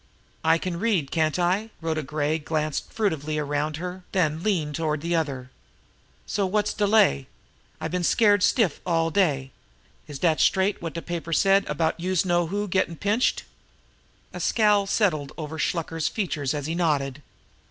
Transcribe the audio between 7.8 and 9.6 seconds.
been scared stiff all day.